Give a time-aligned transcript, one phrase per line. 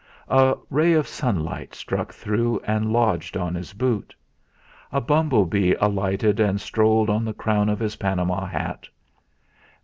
[0.29, 4.15] A ray of sunlight struck through and lodged on his boot.
[4.91, 8.87] A bumble bee alighted and strolled on the crown of his Panama hat.